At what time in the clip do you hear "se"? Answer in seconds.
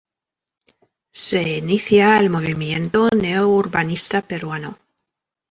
1.13-1.59